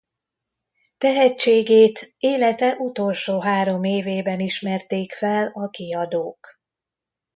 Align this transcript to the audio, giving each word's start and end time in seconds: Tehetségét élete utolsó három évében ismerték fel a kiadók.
Tehetségét 0.97 2.15
élete 2.17 2.75
utolsó 2.75 3.39
három 3.41 3.83
évében 3.83 4.39
ismerték 4.39 5.13
fel 5.13 5.47
a 5.53 5.69
kiadók. 5.69 6.59